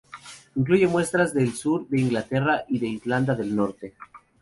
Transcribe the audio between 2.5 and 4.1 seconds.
y de Irlanda del Norte.